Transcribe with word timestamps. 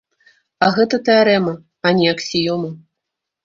А 0.67 0.69
гэта 0.77 1.01
тэарэма, 1.11 1.53
а 1.85 1.95
не 2.01 2.11
аксіёма. 2.17 2.69